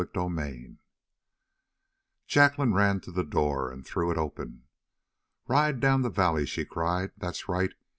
CHAPTER 0.01 0.15
31 0.21 0.79
Jacqueline 2.25 2.73
ran 2.73 3.01
to 3.01 3.11
the 3.11 3.23
door 3.23 3.71
and 3.71 3.85
threw 3.85 4.09
it 4.09 4.17
open. 4.17 4.63
"Ride 5.47 5.79
down 5.79 6.01
the 6.01 6.09
valley!" 6.09 6.47
she 6.47 6.65
cried. 6.65 7.11
"That's 7.19 7.47
right. 7.47 7.73